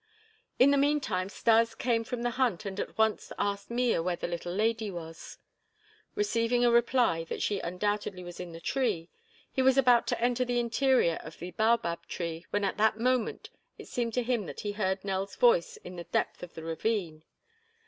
In 0.57 0.71
the 0.71 0.79
meantime 0.79 1.29
Stas 1.29 1.75
came 1.75 2.03
from 2.03 2.23
the 2.23 2.31
hunt 2.31 2.65
and 2.65 2.79
at 2.79 2.97
once 2.97 3.31
asked 3.37 3.69
Mea 3.69 3.99
where 3.99 4.15
the 4.15 4.27
little 4.27 4.51
lady 4.51 4.89
was. 4.89 5.37
Receiving 6.15 6.65
a 6.65 6.71
reply 6.71 7.23
that 7.25 7.43
she 7.43 7.59
undoubtedly 7.59 8.23
was 8.23 8.39
in 8.39 8.51
the 8.51 8.59
tree, 8.59 9.11
he 9.51 9.61
was 9.61 9.77
about 9.77 10.07
to 10.07 10.19
enter 10.19 10.43
the 10.43 10.59
interior 10.59 11.19
of 11.23 11.37
the 11.37 11.51
baobab 11.51 12.07
tree 12.07 12.47
when 12.49 12.63
at 12.63 12.77
that 12.77 12.99
moment 12.99 13.51
it 13.77 13.87
seemed 13.87 14.15
to 14.15 14.23
him 14.23 14.47
that 14.47 14.61
he 14.61 14.71
heard 14.71 15.05
Nell's 15.05 15.35
voice 15.35 15.77
in 15.77 15.97
the 15.97 16.05
depth 16.05 16.41
of 16.41 16.55
the 16.55 16.63
ravine. 16.63 17.21